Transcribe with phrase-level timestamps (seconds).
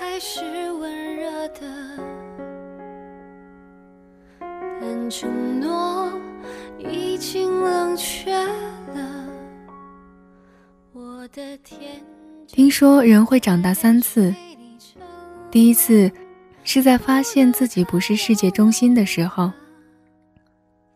[0.00, 0.40] 还是
[0.72, 1.60] 温热的，
[4.80, 6.10] 但承诺
[6.78, 9.26] 已经冷却了。
[10.94, 12.02] 我的天
[12.46, 14.34] 听说人会长大三次，
[15.50, 16.10] 第一次
[16.64, 19.52] 是在发现自己不是世界中心的时候，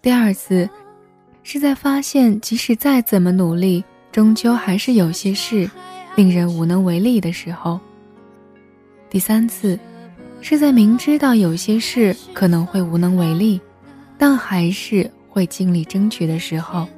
[0.00, 0.70] 第二次
[1.42, 3.82] 是在发现即使再怎么努力，
[4.12, 5.68] 终究还是有些事
[6.14, 7.80] 令人无能为力的时候。
[9.12, 9.78] 第三次，
[10.40, 13.60] 是在明知道有些事可能会无能为力，
[14.16, 16.88] 但还是会尽力争取的时候。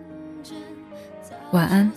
[1.51, 1.91] 晚安。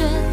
[0.00, 0.29] 是。